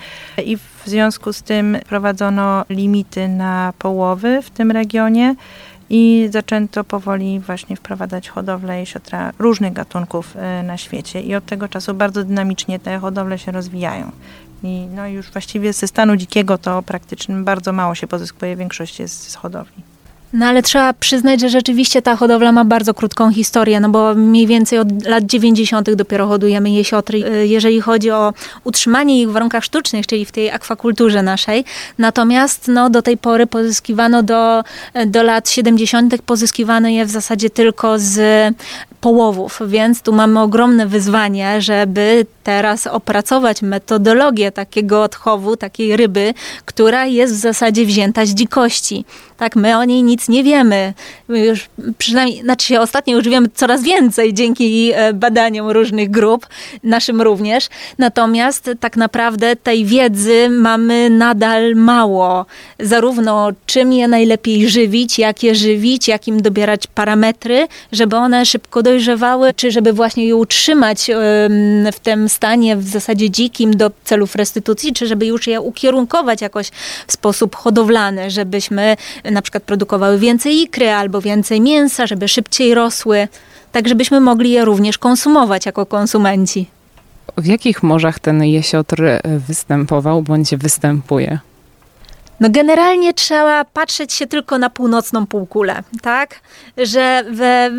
i 0.45 0.57
w 0.57 0.83
związku 0.85 1.33
z 1.33 1.43
tym 1.43 1.77
prowadzono 1.89 2.65
limity 2.69 3.27
na 3.27 3.73
połowy 3.79 4.41
w 4.41 4.49
tym 4.49 4.71
regionie 4.71 5.35
i 5.89 6.29
zaczęto 6.31 6.83
powoli 6.83 7.39
właśnie 7.39 7.75
wprowadzać 7.75 8.29
hodowlę 8.29 8.79
jesiotra 8.79 9.31
różnych 9.39 9.73
gatunków 9.73 10.35
e, 10.35 10.63
na 10.63 10.77
świecie 10.77 11.21
i 11.21 11.35
od 11.35 11.45
tego 11.45 11.67
czasu 11.67 11.93
bardzo 11.93 12.23
dynamicznie 12.23 12.79
te 12.79 12.99
hodowle 12.99 13.39
się 13.39 13.51
rozwijają. 13.51 14.11
I 14.63 14.87
no 14.95 15.07
już 15.07 15.31
właściwie 15.31 15.73
ze 15.73 15.87
stanu 15.87 16.15
dzikiego 16.15 16.57
to 16.57 16.81
praktycznie 16.81 17.35
bardzo 17.35 17.73
mało 17.73 17.95
się 17.95 18.07
pozyskuje, 18.07 18.55
większość 18.55 18.99
jest 18.99 19.29
z 19.31 19.35
hodowli. 19.35 19.90
No 20.33 20.45
ale 20.45 20.63
trzeba 20.63 20.93
przyznać, 20.93 21.41
że 21.41 21.49
rzeczywiście 21.49 22.01
ta 22.01 22.15
hodowla 22.15 22.51
ma 22.51 22.65
bardzo 22.65 22.93
krótką 22.93 23.31
historię, 23.33 23.79
no 23.79 23.89
bo 23.89 24.15
mniej 24.15 24.47
więcej 24.47 24.79
od 24.79 25.05
lat 25.05 25.25
90. 25.25 25.93
dopiero 25.93 26.27
hodujemy 26.27 26.71
jesiotry, 26.71 27.25
y, 27.25 27.47
jeżeli 27.47 27.81
chodzi 27.81 28.11
o 28.11 28.33
utrzymanie 28.63 29.21
ich 29.21 29.29
w 29.29 29.31
warunkach 29.31 29.63
sztucznych, 29.63 30.07
czyli 30.07 30.25
w 30.25 30.31
tej 30.31 30.51
akwakulturze 30.51 31.23
naszej. 31.23 31.65
Natomiast 31.97 32.67
no, 32.67 32.89
do 32.89 33.01
tej 33.01 33.17
pory 33.17 33.47
pozyskiwano 33.47 34.23
do, 34.23 34.63
do 35.07 35.23
lat 35.23 35.49
70. 35.49 36.21
pozyskiwano 36.21 36.87
je 36.87 37.05
w 37.05 37.09
zasadzie 37.09 37.49
tylko 37.49 37.99
z 37.99 38.21
połowów, 39.01 39.59
więc 39.67 40.01
tu 40.01 40.13
mamy 40.13 40.41
ogromne 40.41 40.87
wyzwanie, 40.87 41.61
żeby 41.61 42.25
teraz 42.43 42.87
opracować 42.87 43.61
metodologię 43.61 44.51
takiego 44.51 45.03
odchowu, 45.03 45.57
takiej 45.57 45.97
ryby, 45.97 46.33
która 46.65 47.05
jest 47.05 47.33
w 47.33 47.37
zasadzie 47.37 47.85
wzięta 47.85 48.25
z 48.25 48.29
dzikości. 48.29 49.05
Tak, 49.37 49.55
my 49.55 49.77
o 49.77 49.83
niej 49.83 50.03
nic 50.03 50.20
nie 50.29 50.43
wiemy. 50.43 50.93
My 51.27 51.45
już 51.45 51.69
przynajmniej, 51.97 52.41
znaczy 52.41 52.79
ostatnio 52.79 53.15
już 53.17 53.29
wiemy 53.29 53.49
coraz 53.53 53.83
więcej 53.83 54.33
dzięki 54.33 54.91
e, 54.93 55.13
badaniom 55.13 55.69
różnych 55.69 56.11
grup, 56.11 56.47
naszym 56.83 57.21
również. 57.21 57.67
Natomiast 57.97 58.69
tak 58.79 58.97
naprawdę 58.97 59.55
tej 59.55 59.85
wiedzy 59.85 60.49
mamy 60.49 61.09
nadal 61.09 61.75
mało. 61.75 62.45
Zarówno 62.79 63.49
czym 63.65 63.93
je 63.93 64.07
najlepiej 64.07 64.69
żywić, 64.69 65.19
jak 65.19 65.43
je 65.43 65.55
żywić, 65.55 66.07
jak 66.07 66.27
im 66.27 66.41
dobierać 66.41 66.87
parametry, 66.87 67.67
żeby 67.91 68.15
one 68.15 68.45
szybko 68.45 68.83
dojrzewały, 68.83 69.53
czy 69.53 69.71
żeby 69.71 69.93
właśnie 69.93 70.25
je 70.27 70.35
utrzymać 70.35 71.07
w 71.93 71.99
tym 71.99 72.29
stanie 72.29 72.77
w 72.77 72.87
zasadzie 72.87 73.29
dzikim 73.29 73.75
do 73.75 73.91
celów 74.03 74.35
restytucji, 74.35 74.93
czy 74.93 75.07
żeby 75.07 75.25
już 75.25 75.47
je 75.47 75.61
ukierunkować 75.61 76.41
jakoś 76.41 76.69
w 77.07 77.13
sposób 77.13 77.55
hodowlany, 77.55 78.31
żebyśmy 78.31 78.95
na 79.23 79.41
przykład 79.41 79.63
produkowały 79.63 80.10
więcej 80.19 80.61
ikry 80.61 80.89
albo 80.91 81.21
więcej 81.21 81.61
mięsa, 81.61 82.07
żeby 82.07 82.27
szybciej 82.27 82.73
rosły, 82.73 83.27
tak 83.71 83.87
żebyśmy 83.87 84.19
mogli 84.19 84.51
je 84.51 84.65
również 84.65 84.97
konsumować 84.97 85.65
jako 85.65 85.85
konsumenci. 85.85 86.65
W 87.37 87.45
jakich 87.45 87.83
morzach 87.83 88.19
ten 88.19 88.43
jesiotr 88.43 89.03
występował 89.47 90.21
bądź 90.21 90.55
występuje? 90.55 91.39
No 92.41 92.49
generalnie 92.49 93.13
trzeba 93.13 93.65
patrzeć 93.65 94.13
się 94.13 94.27
tylko 94.27 94.57
na 94.57 94.69
północną 94.69 95.25
półkulę, 95.25 95.83
tak? 96.01 96.39
Że 96.77 97.23
we, 97.31 97.71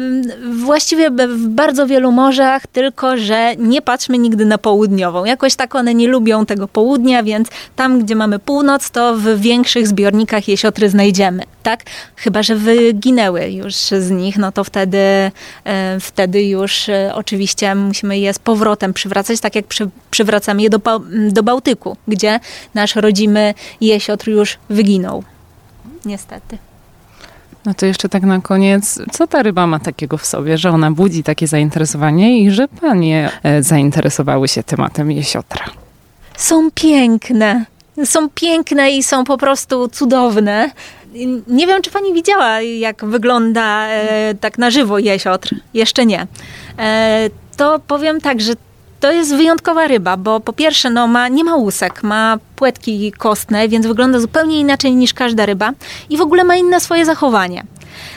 właściwie 0.53 1.11
w 1.11 1.49
bardzo 1.49 1.87
wielu 1.87 2.13
morzach, 2.13 2.67
tylko 2.67 3.17
że 3.17 3.57
nie 3.57 3.83
patrzmy 3.83 4.19
nigdy 4.19 4.47
na 4.47 4.59
południową. 4.59 5.25
Jakoś 5.25 5.55
tak 5.55 5.75
one 5.75 5.95
nie 5.95 6.09
lubią 6.09 6.47
tego 6.47 6.69
południa, 6.69 7.23
więc 7.23 7.49
tam, 7.77 8.01
gdzie 8.01 8.17
mamy 8.17 8.39
północ, 8.39 8.91
to 8.91 9.17
w 9.17 9.41
większych 9.41 9.89
zbiornikach 9.89 10.49
jesiotry 10.49 10.91
znajdziemy, 10.91 11.43
tak? 11.63 11.81
Chyba, 12.17 12.43
że 12.43 12.57
wyginęły 12.57 13.51
już 13.51 13.75
z 13.75 14.11
nich, 14.11 14.39
no 14.39 14.53
to 14.53 14.65
wtedy, 14.65 14.99
e, 15.65 16.01
wtedy 16.01 16.45
już 16.45 16.89
e, 16.89 17.11
oczywiście 17.15 17.75
musimy 17.75 18.19
je 18.19 18.35
z 18.35 18.39
powrotem 18.39 18.93
przywracać, 18.93 19.41
tak 19.41 19.55
jak 19.55 19.67
przy, 19.67 19.89
przywracamy 20.11 20.63
je 20.63 20.71
do, 20.71 20.81
do 21.31 21.43
Bałtyku, 21.43 21.97
gdzie 22.09 22.41
nasz 22.75 22.97
rodzimy 22.97 23.55
jesiotr 23.81 24.29
już 24.29 24.52
wyginął. 24.69 25.25
Niestety. 26.05 26.59
No 27.65 27.75
to 27.75 27.87
jeszcze 27.87 28.09
tak 28.09 28.23
na 28.23 28.41
koniec, 28.41 29.01
co 29.13 29.27
ta 29.27 29.43
ryba 29.43 29.67
ma 29.67 29.79
takiego 29.79 30.19
w 30.19 30.27
sobie, 30.27 30.59
że 30.59 30.71
ona 30.71 30.91
budzi 30.91 31.23
takie 31.23 31.47
zainteresowanie 31.47 32.39
i 32.39 32.51
że 32.51 32.69
panie 32.69 33.31
e, 33.43 33.63
zainteresowały 33.63 34.49
się 34.49 34.63
tematem 34.63 35.11
jesiotra? 35.11 35.65
Są 36.37 36.71
piękne. 36.75 37.65
Są 38.05 38.31
piękne 38.31 38.91
i 38.91 39.03
są 39.03 39.25
po 39.25 39.39
prostu 39.39 39.89
cudowne. 39.89 40.71
Nie 41.49 41.67
wiem, 41.67 41.83
czy 41.83 41.91
pani 41.91 42.15
widziała, 42.15 42.61
jak 42.61 43.05
wygląda 43.05 43.89
e, 43.89 44.35
tak 44.35 44.59
na 44.59 44.71
żywo 44.71 44.99
jesiotr. 44.99 45.55
Jeszcze 45.75 46.07
nie. 46.07 46.27
E, 46.79 47.31
to 47.57 47.81
powiem 47.87 48.21
tak, 48.21 48.41
że 48.41 48.53
to 49.03 49.13
jest 49.13 49.35
wyjątkowa 49.35 49.87
ryba, 49.87 50.17
bo 50.17 50.41
po 50.41 50.53
pierwsze 50.53 50.91
no, 50.91 51.07
ma, 51.07 51.29
nie 51.29 51.45
ma 51.45 51.57
łusek, 51.57 52.03
ma 52.03 52.39
płetki 52.57 53.13
kostne, 53.13 53.69
więc 53.69 53.87
wygląda 53.87 54.21
zupełnie 54.21 54.61
inaczej 54.61 54.95
niż 54.95 55.15
każda 55.15 55.47
ryba 55.47 55.73
i 56.11 56.17
w 56.17 56.21
ogóle 56.21 56.45
ma 56.45 56.57
inne 56.57 56.81
swoje 56.81 57.05
zachowanie. 57.05 57.65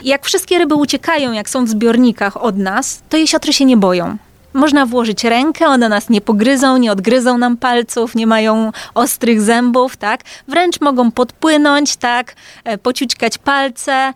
Jak 0.03 0.25
wszystkie 0.25 0.57
ryby 0.57 0.75
uciekają, 0.75 1.31
jak 1.31 1.49
są 1.49 1.65
w 1.65 1.69
zbiornikach 1.69 2.43
od 2.43 2.57
nas, 2.57 3.01
to 3.09 3.17
jesiotry 3.17 3.53
się 3.53 3.65
nie 3.65 3.77
boją. 3.77 4.17
Można 4.55 4.85
włożyć 4.85 5.23
rękę, 5.23 5.67
one 5.67 5.89
nas 5.89 6.09
nie 6.09 6.21
pogryzą, 6.21 6.77
nie 6.77 6.91
odgryzą 6.91 7.37
nam 7.37 7.57
palców, 7.57 8.15
nie 8.15 8.27
mają 8.27 8.71
ostrych 8.93 9.41
zębów, 9.41 9.97
tak? 9.97 10.21
Wręcz 10.47 10.81
mogą 10.81 11.11
podpłynąć, 11.11 11.95
tak? 11.95 12.35
E, 12.63 12.77
pociućkać 12.77 13.37
palce, 13.37 14.13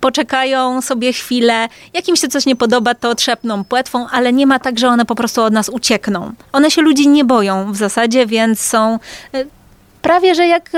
poczekają 0.00 0.82
sobie 0.82 1.12
chwilę. 1.12 1.68
Jak 1.94 2.08
im 2.08 2.16
się 2.16 2.28
coś 2.28 2.46
nie 2.46 2.56
podoba, 2.56 2.94
to 2.94 3.14
trzepną 3.14 3.64
płetwą, 3.64 4.06
ale 4.08 4.32
nie 4.32 4.46
ma 4.46 4.58
tak, 4.58 4.78
że 4.78 4.88
one 4.88 5.04
po 5.04 5.14
prostu 5.14 5.42
od 5.42 5.52
nas 5.52 5.68
uciekną. 5.68 6.32
One 6.52 6.70
się 6.70 6.82
ludzi 6.82 7.08
nie 7.08 7.24
boją 7.24 7.72
w 7.72 7.76
zasadzie, 7.76 8.26
więc 8.26 8.60
są 8.60 8.98
e, 9.34 9.44
prawie 10.06 10.34
że 10.34 10.46
jak 10.46 10.70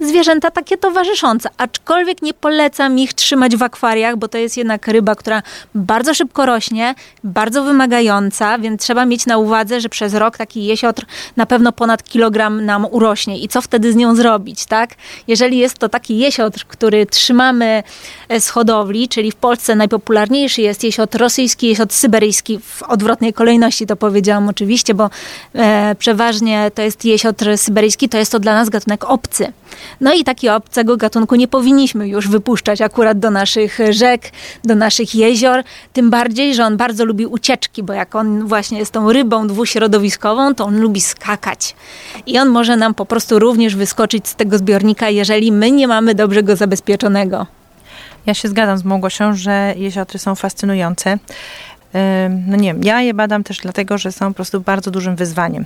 zwierzęta 0.00 0.50
takie 0.50 0.76
towarzyszące. 0.76 1.48
Aczkolwiek 1.56 2.22
nie 2.22 2.34
polecam 2.34 2.98
ich 2.98 3.14
trzymać 3.14 3.56
w 3.56 3.62
akwariach, 3.62 4.16
bo 4.16 4.28
to 4.28 4.38
jest 4.38 4.56
jednak 4.56 4.88
ryba, 4.88 5.14
która 5.14 5.42
bardzo 5.74 6.14
szybko 6.14 6.46
rośnie, 6.46 6.94
bardzo 7.24 7.64
wymagająca, 7.64 8.58
więc 8.58 8.82
trzeba 8.82 9.06
mieć 9.06 9.26
na 9.26 9.38
uwadze, 9.38 9.80
że 9.80 9.88
przez 9.88 10.14
rok 10.14 10.36
taki 10.36 10.64
jesiotr 10.64 11.06
na 11.36 11.46
pewno 11.46 11.72
ponad 11.72 12.02
kilogram 12.02 12.64
nam 12.64 12.86
urośnie. 12.90 13.38
I 13.38 13.48
co 13.48 13.60
wtedy 13.62 13.92
z 13.92 13.96
nią 13.96 14.14
zrobić, 14.14 14.66
tak? 14.66 14.90
Jeżeli 15.28 15.58
jest 15.58 15.78
to 15.78 15.88
taki 15.88 16.18
jesiotr, 16.18 16.64
który 16.68 17.06
trzymamy 17.06 17.82
e, 18.28 18.40
z 18.40 18.48
hodowli, 18.48 19.08
czyli 19.08 19.30
w 19.32 19.36
Polsce 19.36 19.74
najpopularniejszy 19.74 20.62
jest 20.62 20.84
jesiotr 20.84 21.18
rosyjski, 21.18 21.68
jesiotr 21.68 21.94
syberyjski, 21.94 22.58
w 22.58 22.82
odwrotnej 22.82 23.32
kolejności 23.32 23.86
to 23.86 23.96
powiedziałam 23.96 24.48
oczywiście, 24.48 24.94
bo 24.94 25.10
e, 25.54 25.94
przeważnie 25.98 26.70
to 26.74 26.82
jest 26.82 27.04
jesiotr 27.04 27.58
syberyjski, 27.58 28.08
to 28.08 28.18
jest 28.18 28.32
to 28.32 28.41
dla 28.42 28.54
nas 28.54 28.68
gatunek 28.68 29.04
obcy. 29.04 29.52
No 30.00 30.12
i 30.12 30.24
takiego 30.24 30.56
obcego 30.56 30.96
gatunku 30.96 31.34
nie 31.34 31.48
powinniśmy 31.48 32.08
już 32.08 32.28
wypuszczać 32.28 32.80
akurat 32.80 33.18
do 33.18 33.30
naszych 33.30 33.78
rzek, 33.90 34.30
do 34.64 34.74
naszych 34.74 35.14
jezior, 35.14 35.64
tym 35.92 36.10
bardziej, 36.10 36.54
że 36.54 36.64
on 36.64 36.76
bardzo 36.76 37.04
lubi 37.04 37.26
ucieczki, 37.26 37.82
bo 37.82 37.92
jak 37.92 38.14
on 38.14 38.46
właśnie 38.46 38.78
jest 38.78 38.92
tą 38.92 39.12
rybą 39.12 39.46
dwuśrodowiskową, 39.46 40.54
to 40.54 40.64
on 40.64 40.80
lubi 40.80 41.00
skakać. 41.00 41.74
I 42.26 42.38
on 42.38 42.48
może 42.48 42.76
nam 42.76 42.94
po 42.94 43.06
prostu 43.06 43.38
również 43.38 43.76
wyskoczyć 43.76 44.28
z 44.28 44.34
tego 44.34 44.58
zbiornika, 44.58 45.10
jeżeli 45.10 45.52
my 45.52 45.70
nie 45.70 45.88
mamy 45.88 46.14
dobrze 46.14 46.42
go 46.42 46.56
zabezpieczonego. 46.56 47.46
Ja 48.26 48.34
się 48.34 48.48
zgadzam 48.48 48.78
z 48.78 48.84
Małgosią, 48.84 49.34
że 49.34 49.74
jeziotry 49.76 50.18
są 50.18 50.34
fascynujące 50.34 51.18
no 52.46 52.56
nie 52.56 52.74
wiem, 52.74 52.84
ja 52.84 53.02
je 53.02 53.14
badam 53.14 53.44
też 53.44 53.58
dlatego, 53.58 53.98
że 53.98 54.12
są 54.12 54.28
po 54.28 54.34
prostu 54.34 54.60
bardzo 54.60 54.90
dużym 54.90 55.16
wyzwaniem 55.16 55.64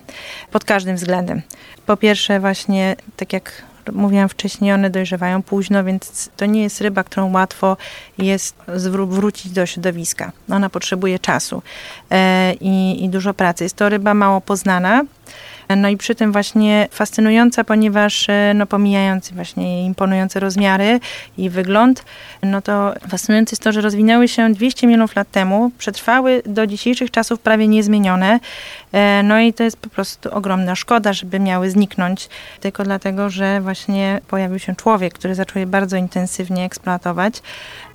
pod 0.50 0.64
każdym 0.64 0.96
względem. 0.96 1.42
Po 1.86 1.96
pierwsze 1.96 2.40
właśnie, 2.40 2.96
tak 3.16 3.32
jak 3.32 3.62
mówiłam 3.92 4.28
wcześniej, 4.28 4.72
one 4.72 4.90
dojrzewają 4.90 5.42
późno, 5.42 5.84
więc 5.84 6.30
to 6.36 6.46
nie 6.46 6.62
jest 6.62 6.80
ryba, 6.80 7.04
którą 7.04 7.32
łatwo 7.32 7.76
jest 8.18 8.56
wrócić 9.08 9.52
do 9.52 9.66
środowiska. 9.66 10.32
Ona 10.50 10.70
potrzebuje 10.70 11.18
czasu 11.18 11.62
e, 12.10 12.54
i, 12.54 13.04
i 13.04 13.08
dużo 13.08 13.34
pracy. 13.34 13.64
Jest 13.64 13.76
to 13.76 13.88
ryba 13.88 14.14
mało 14.14 14.40
poznana, 14.40 15.02
no 15.76 15.88
i 15.88 15.96
przy 15.96 16.14
tym 16.14 16.32
właśnie 16.32 16.88
fascynująca, 16.90 17.64
ponieważ 17.64 18.28
e, 18.28 18.52
no 18.54 18.66
pomijając 18.66 19.32
właśnie 19.32 19.86
imponujące 19.86 20.40
rozmiary 20.40 21.00
i 21.38 21.50
wygląd, 21.50 22.04
no 22.42 22.62
to 22.62 22.94
fascynujące 23.08 23.52
jest 23.52 23.62
to, 23.62 23.72
że 23.72 23.80
rozwinęły 23.80 24.28
się 24.28 24.52
200 24.52 24.86
milionów 24.86 25.16
lat 25.16 25.30
temu, 25.30 25.70
przetrwały 25.78 26.42
do 26.46 26.66
dzisiejszych 26.66 27.10
czasów 27.10 27.40
prawie 27.40 27.68
niezmienione. 27.68 28.40
E, 28.92 29.22
No 29.22 29.40
i 29.40 29.52
to 29.52 29.64
jest 29.64 29.76
po 29.76 29.88
prostu 29.88 30.34
ogromna 30.34 30.74
szkoda, 30.74 31.12
żeby 31.12 31.40
miały 31.40 31.70
zniknąć, 31.70 32.28
tylko 32.60 32.84
dlatego, 32.84 33.30
że 33.30 33.60
właśnie 33.60 34.20
pojawił 34.28 34.58
się 34.58 34.76
człowiek, 34.76 35.14
który 35.14 35.34
zaczął 35.34 35.60
je 35.60 35.66
bardzo 35.66 35.96
intensywnie 35.96 36.64
eksploatować. 36.64 37.42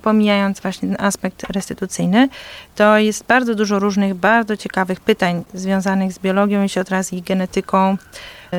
Pomijając 0.02 0.60
właśnie 0.60 0.88
ten 0.88 1.06
aspekt 1.06 1.42
restytucyjny, 1.50 2.28
to 2.74 2.98
jest 2.98 3.24
bardzo 3.26 3.54
dużo 3.54 3.78
różnych, 3.78 4.14
bardzo 4.14 4.56
ciekawych 4.56 5.00
pytań 5.00 5.44
związanych 5.54 6.12
z 6.12 6.18
biologią 6.18 6.62
jesiotra, 6.62 7.02
z 7.02 7.12
ich 7.12 7.24
genetyką, 7.24 7.96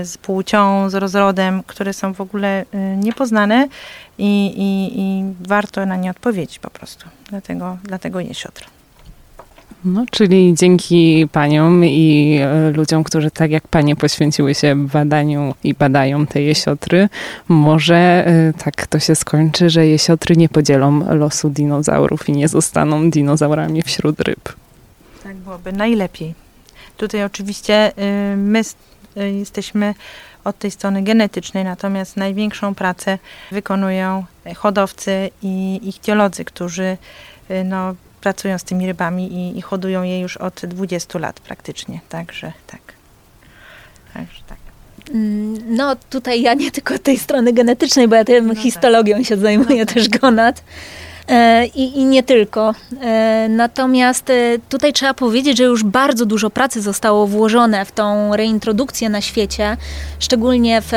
z 0.04 0.18
płcią, 0.18 0.90
z 0.90 0.94
rozrodem, 0.94 1.64
które 1.64 1.94
są 1.94 2.14
w 2.14 2.22
ogóle 2.22 2.66
e, 2.72 2.98
niepoznane 2.98 3.68
i, 4.18 4.46
i, 4.46 5.00
i 5.02 5.24
warto 5.48 5.86
na 5.86 5.96
nie 5.96 6.12
odpowiedzieć 6.12 6.60
po 6.60 6.70
prostu. 6.70 7.08
Dlatego, 7.30 7.78
dlatego 7.84 8.20
jesiotr. 8.20 8.73
No, 9.86 10.06
czyli 10.12 10.54
dzięki 10.58 11.28
paniom 11.32 11.86
i 11.86 12.40
e, 12.42 12.72
ludziom, 12.72 13.04
którzy 13.04 13.32
tak 13.32 13.52
jak 13.52 13.68
panie 13.68 13.96
poświęciły 13.96 14.56
się 14.56 14.88
badaniu 14.88 15.56
i 15.64 15.74
badają 15.74 16.28
te 16.28 16.42
jesiotry, 16.42 17.10
może 17.48 17.96
e, 18.28 18.54
tak 18.64 18.88
to 18.88 19.00
się 19.00 19.16
skończy, 19.16 19.70
że 19.70 19.88
jesiotry 19.88 20.36
nie 20.36 20.50
podzielą 20.50 21.16
losu 21.16 21.50
dinozaurów 21.50 22.30
i 22.30 22.32
nie 22.32 22.48
zostaną 22.48 23.10
dinozaurami 23.10 23.82
wśród 23.82 24.20
ryb. 24.20 24.54
Tak 25.24 25.36
byłoby 25.36 25.72
najlepiej. 25.74 26.36
Tutaj 26.98 27.24
oczywiście 27.24 27.92
y, 28.34 28.38
my 28.38 28.62
y, 29.18 29.32
jesteśmy 29.32 29.94
od 30.44 30.58
tej 30.58 30.72
strony 30.72 31.04
genetycznej, 31.04 31.64
natomiast 31.64 32.18
największą 32.18 32.76
pracę 32.76 33.18
wykonują 33.52 34.26
hodowcy 34.56 35.30
i 35.42 35.80
ichtiolodzy, 35.84 36.46
którzy 36.46 36.98
y, 37.52 37.64
no, 37.64 37.96
pracują 38.24 38.58
z 38.58 38.64
tymi 38.64 38.88
rybami 38.88 39.34
i, 39.34 39.58
i 39.58 39.62
hodują 39.62 40.04
je 40.04 40.20
już 40.20 40.38
od 40.38 40.62
20 40.66 41.20
lat 41.20 41.40
praktycznie. 41.40 42.00
Także 42.10 42.54
tak. 42.68 42.82
Także 44.14 44.42
tak. 44.48 44.58
Mm, 45.10 45.76
No 45.76 45.96
tutaj 46.10 46.42
ja 46.42 46.54
nie 46.54 46.72
tylko 46.72 47.00
tej 47.00 47.18
strony 47.18 47.54
genetycznej, 47.54 48.08
bo 48.08 48.16
ja 48.16 48.26
tym 48.26 48.48
No 48.48 48.54
tak. 48.54 48.64
histologią 48.64 49.24
się 49.24 49.38
zajmuję 49.38 49.86
też 49.86 50.10
Gonat. 50.10 50.60
E, 50.60 50.64
I, 51.76 52.00
I 52.00 52.06
nie 52.06 52.24
tylko. 52.24 52.76
E, 53.02 53.48
Natomiast 53.50 54.30
e, 54.30 54.34
tutaj 54.70 54.94
trzeba 54.94 55.14
powiedzieć, 55.14 55.58
że 55.58 55.64
już 55.64 55.84
bardzo 55.84 56.26
dużo 56.26 56.50
pracy 56.50 56.82
zostało 56.82 57.28
włożone 57.28 57.86
w 57.86 57.92
tą 57.92 58.36
reintrodukcję 58.36 59.10
na 59.10 59.22
świecie, 59.22 59.78
szczególnie 60.20 60.82
w, 60.82 60.90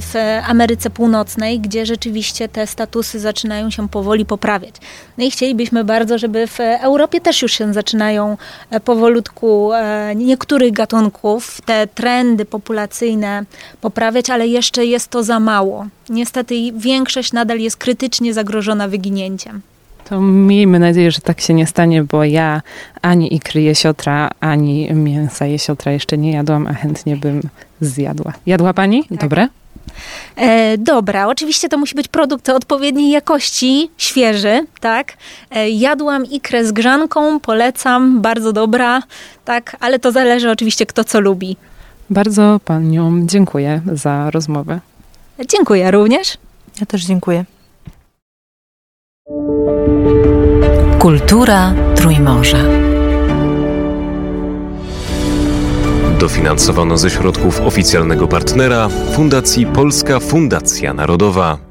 w 0.00 0.40
Ameryce 0.46 0.90
Północnej, 0.90 1.60
gdzie 1.60 1.86
rzeczywiście 1.86 2.48
te 2.48 2.66
statusy 2.66 3.20
zaczynają 3.20 3.70
się 3.70 3.88
powoli 3.88 4.26
poprawiać. 4.26 4.74
No 5.18 5.24
i 5.24 5.30
chcielibyśmy 5.30 5.84
bardzo, 5.84 6.18
żeby 6.18 6.46
w 6.46 6.60
Europie 6.60 7.20
też 7.20 7.42
już 7.42 7.52
się 7.52 7.74
zaczynają 7.74 8.36
e, 8.70 8.80
powolutku 8.80 9.72
e, 9.72 10.12
niektórych 10.16 10.72
gatunków, 10.72 11.60
te 11.60 11.86
trendy 11.86 12.44
populacyjne 12.44 13.44
poprawiać, 13.80 14.30
ale 14.30 14.46
jeszcze 14.46 14.86
jest 14.86 15.08
to 15.08 15.22
za 15.22 15.40
mało. 15.40 15.86
Niestety 16.08 16.54
większość 16.76 17.32
nadal 17.32 17.58
jest 17.58 17.76
krytycznie 17.76 18.34
zagrożona 18.34 18.88
wyginięciem. 18.88 19.60
To 20.08 20.20
miejmy 20.20 20.78
nadzieję, 20.78 21.10
że 21.10 21.20
tak 21.20 21.40
się 21.40 21.54
nie 21.54 21.66
stanie, 21.66 22.02
bo 22.02 22.24
ja 22.24 22.62
ani 23.02 23.34
ikry 23.34 23.62
jesiotra, 23.62 24.30
ani 24.40 24.92
mięsa 24.94 25.46
jesiotra 25.46 25.92
jeszcze 25.92 26.18
nie 26.18 26.32
jadłam, 26.32 26.66
a 26.66 26.72
chętnie 26.72 27.16
bym 27.16 27.42
zjadła. 27.80 28.32
Jadła 28.46 28.74
pani? 28.74 29.04
Dobre? 29.10 29.48
E, 30.36 30.78
dobra, 30.78 31.26
oczywiście 31.28 31.68
to 31.68 31.78
musi 31.78 31.94
być 31.94 32.08
produkt 32.08 32.48
odpowiedniej 32.48 33.10
jakości, 33.10 33.90
świeży, 33.96 34.66
tak. 34.80 35.12
E, 35.50 35.70
jadłam 35.70 36.24
ikrę 36.26 36.66
z 36.66 36.72
grzanką, 36.72 37.40
polecam, 37.40 38.20
bardzo 38.22 38.52
dobra, 38.52 39.02
tak, 39.44 39.76
ale 39.80 39.98
to 39.98 40.12
zależy 40.12 40.50
oczywiście 40.50 40.86
kto 40.86 41.04
co 41.04 41.20
lubi. 41.20 41.56
Bardzo 42.10 42.60
paniom 42.64 43.28
dziękuję 43.28 43.80
za 43.92 44.30
rozmowę. 44.30 44.80
Dziękuję 45.44 45.90
również. 45.90 46.38
Ja 46.80 46.86
też 46.86 47.04
dziękuję. 47.04 47.44
Kultura 50.98 51.74
Trójmorza. 51.96 52.58
Dofinansowano 56.18 56.98
ze 56.98 57.10
środków 57.10 57.60
oficjalnego 57.60 58.28
partnera 58.28 58.88
Fundacji 58.88 59.66
Polska 59.66 60.20
Fundacja 60.20 60.94
Narodowa. 60.94 61.65